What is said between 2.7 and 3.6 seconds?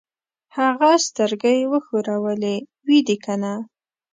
وي دې کنه؟